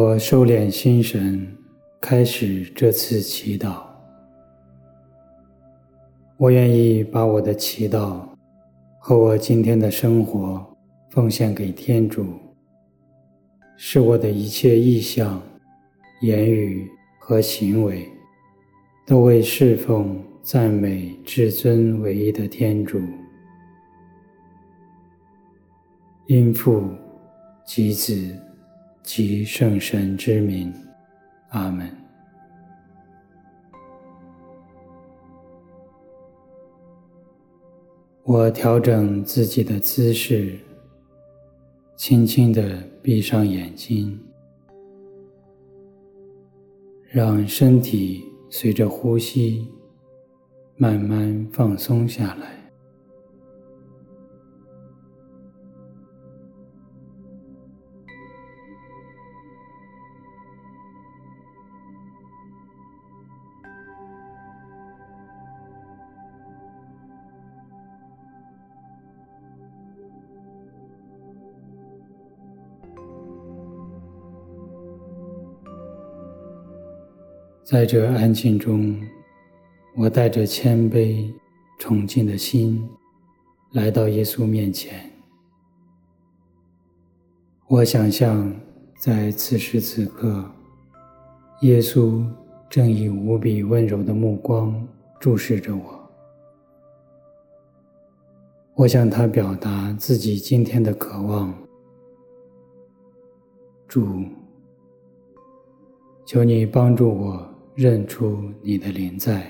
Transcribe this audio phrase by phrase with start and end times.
[0.00, 1.44] 我收敛心神，
[2.00, 3.82] 开始这次祈祷。
[6.36, 8.20] 我愿意把我的祈祷
[9.00, 10.64] 和我今天的生活
[11.10, 12.24] 奉献给天主，
[13.76, 15.42] 使我的一切意向、
[16.20, 18.08] 言语和行为
[19.04, 23.00] 都为侍奉、赞美至尊唯一的天主。
[26.28, 26.84] 因父
[27.66, 28.32] 及子
[29.08, 30.70] 及圣神之名，
[31.48, 31.90] 阿门。
[38.22, 40.58] 我调整自己的姿势，
[41.96, 44.20] 轻轻地闭上眼睛，
[47.08, 49.66] 让身体随着呼吸
[50.76, 52.57] 慢慢放松下来。
[77.70, 78.98] 在这安静中，
[79.94, 81.30] 我带着谦卑、
[81.78, 82.88] 崇敬的心
[83.72, 84.98] 来到耶稣面前。
[87.66, 88.50] 我想象
[88.98, 90.50] 在此时此刻，
[91.60, 92.24] 耶稣
[92.70, 94.88] 正以无比温柔的目光
[95.20, 96.10] 注视着我。
[98.76, 101.52] 我向他表达自己今天的渴望。
[103.86, 104.24] 主，
[106.24, 107.57] 求你帮助我。
[107.78, 109.40] 认出你的临在。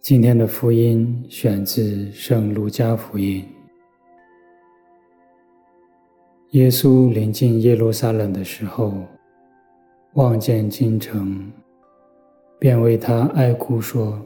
[0.00, 1.82] 今天的福音选自
[2.12, 3.40] 《圣路加福音》。
[6.52, 8.92] 耶稣临近耶路撒冷的时候，
[10.14, 11.48] 望见京城，
[12.58, 14.20] 便为他哀哭说：“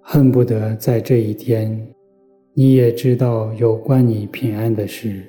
[0.00, 1.86] 恨不得在这一天，
[2.54, 5.22] 你也知道有关你平安的事。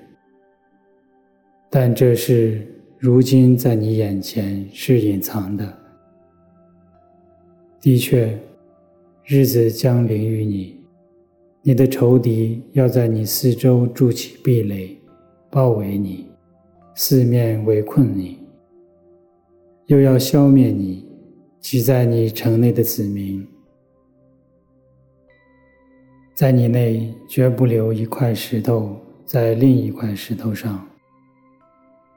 [1.69, 2.65] 但这事
[2.97, 5.77] 如今在你眼前是隐藏的。
[7.81, 8.33] 的确，
[9.25, 10.79] 日子将临于你，
[11.63, 14.95] 你的仇敌要在你四周筑起壁垒。”
[15.49, 16.29] 包围你，
[16.95, 18.37] 四面围困你，
[19.87, 21.07] 又要消灭你，
[21.59, 23.47] 挤在你城内的子民，
[26.35, 28.95] 在你内绝不留一块石头
[29.25, 30.88] 在另一块石头上，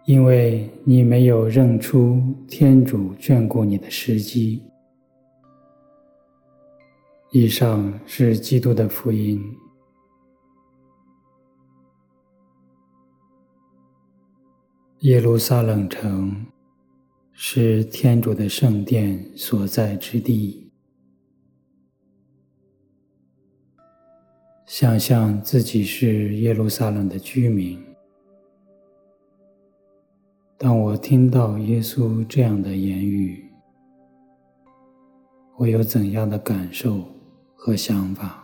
[0.05, 4.63] 因为你没有认出天主眷顾你的时机。
[7.31, 9.43] 以上是基督的福音。
[15.03, 16.47] 耶路撒冷城
[17.33, 20.71] 是天主的圣殿所在之地。
[24.65, 27.83] 想象自己是耶路撒冷的居民。
[30.57, 33.51] 当我听到耶稣这样的言语，
[35.59, 37.05] 我有怎样的感受
[37.57, 38.42] 和想法？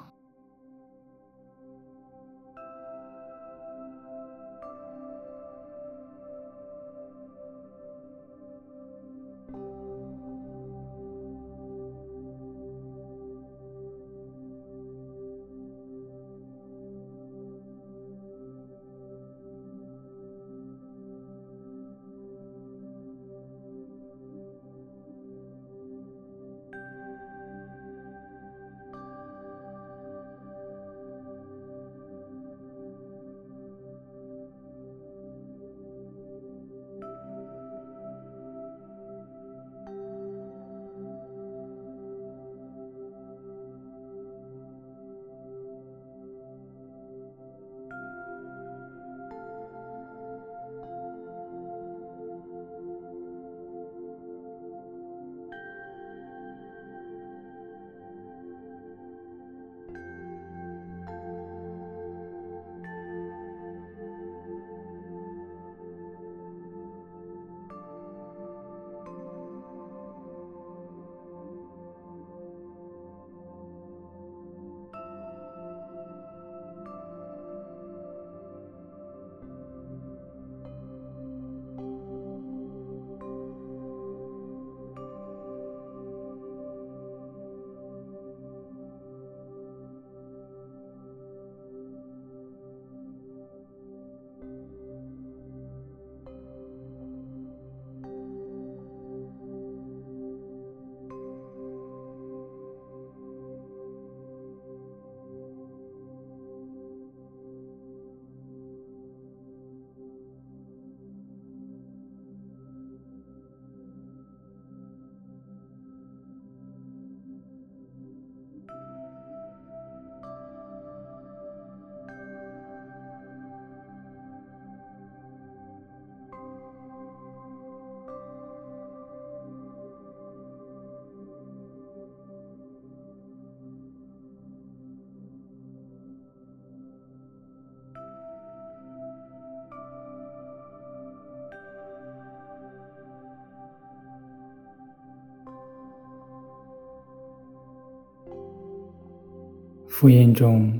[149.99, 150.73] 福音中，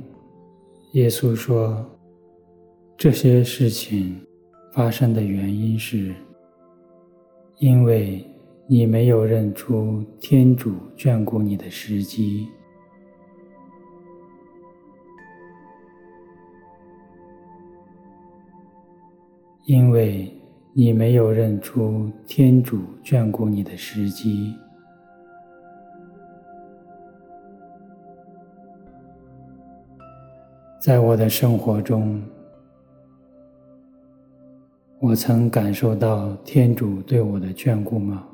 [0.93, 1.85] 耶稣说，
[2.97, 4.15] 这些事情
[4.73, 6.15] 发生的原因是，
[7.57, 8.25] 因为
[8.69, 12.47] 你没有认出天主眷顾你的时机。
[19.65, 20.33] 因为
[20.73, 24.55] 你没有认出天主眷顾你的时机，
[30.81, 32.23] 在我的生活中，
[35.01, 38.28] 我曾感受到天主对我的眷顾吗？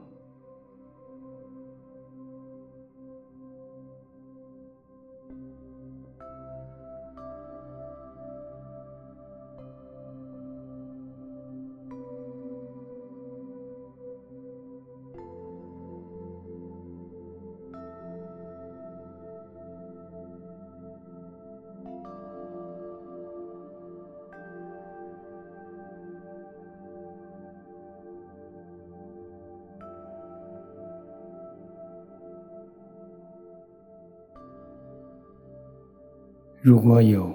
[36.66, 37.31] 如果有，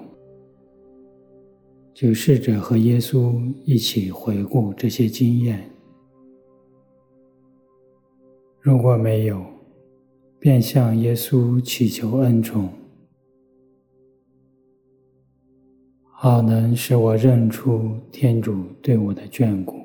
[1.94, 5.56] 就试着和耶稣一起回顾这些经验；
[8.60, 9.40] 如果没有，
[10.40, 12.70] 便向耶稣祈求恩宠，
[16.10, 19.79] 好能使我认出天主对我的眷顾。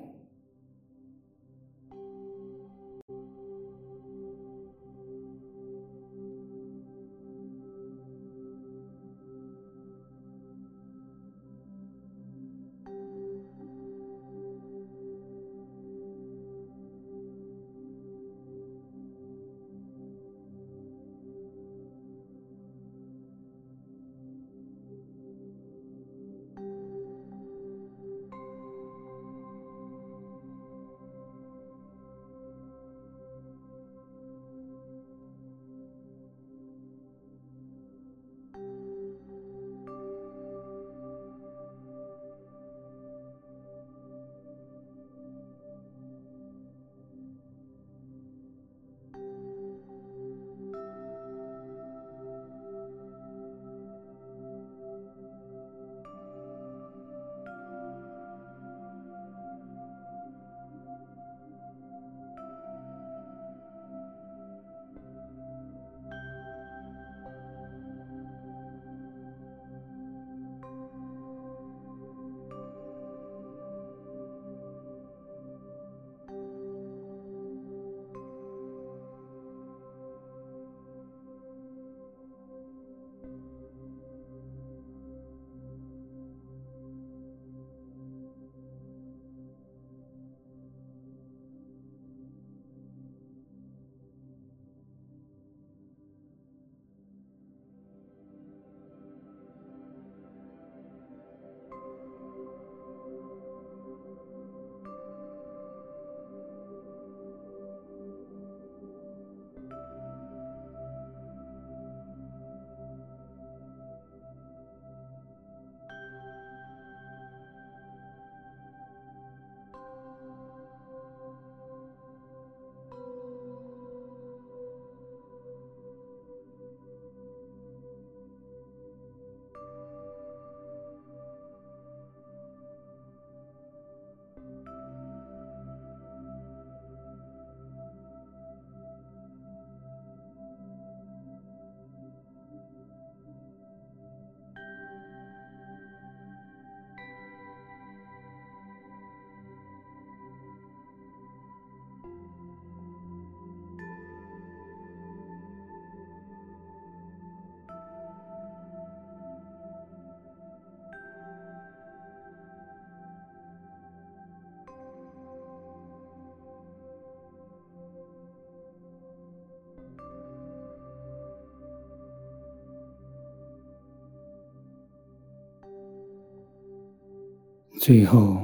[177.86, 178.44] 最后，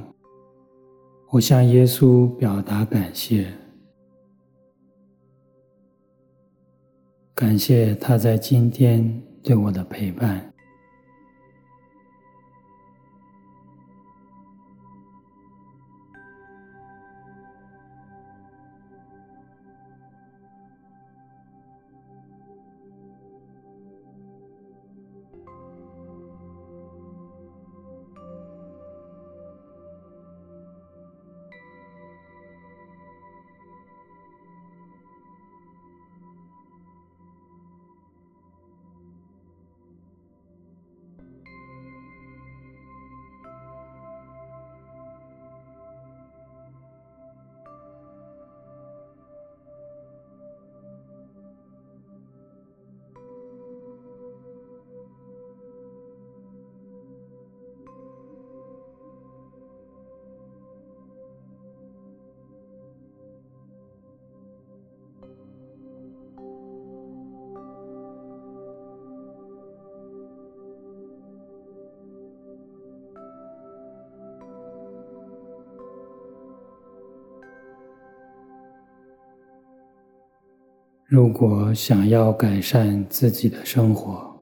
[1.31, 3.51] 我向耶稣表达感谢，
[7.33, 10.50] 感谢他在今天对我的陪伴。
[81.11, 84.33] 如果想要改善自己的生活，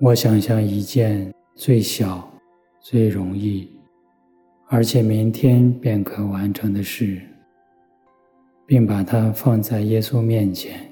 [0.00, 2.26] 我想象一件最小、
[2.80, 3.68] 最容易，
[4.68, 7.20] 而且明天便可完成的事，
[8.64, 10.90] 并把它放在耶稣面前，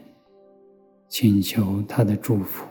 [1.08, 2.67] 请求他的祝福。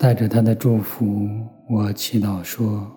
[0.00, 1.28] 带着他的祝福，
[1.68, 2.90] 我祈祷说：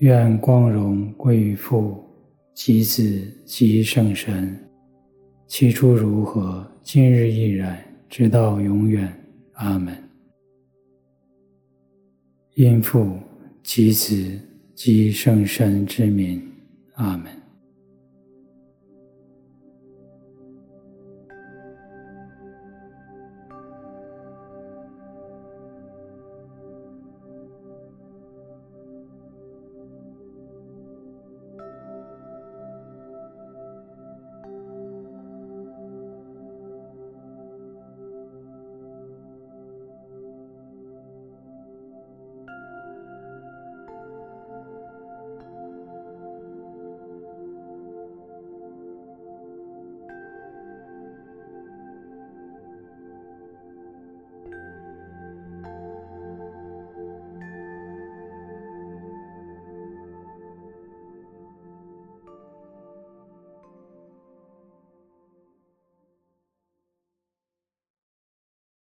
[0.00, 2.04] 愿光荣归于父、
[2.52, 3.02] 及子、
[3.46, 4.54] 及圣神，
[5.46, 9.10] 起初如何，今日亦然，直到永远。
[9.54, 9.96] 阿门。
[12.52, 13.18] 因父、
[13.62, 14.38] 及子、
[14.74, 16.46] 及圣神之名。
[16.96, 17.32] 阿门。